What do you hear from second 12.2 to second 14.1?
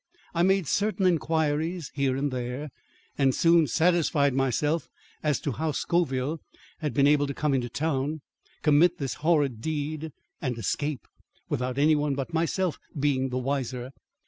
myself being the wiser.